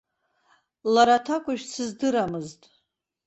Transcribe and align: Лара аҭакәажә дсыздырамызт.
Лара 0.93 1.15
аҭакәажә 1.19 1.63
дсыздырамызт. 1.67 2.61